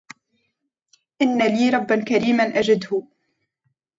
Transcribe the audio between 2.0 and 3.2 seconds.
كريما أجده